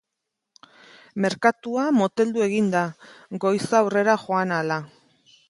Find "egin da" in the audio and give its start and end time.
2.47-2.83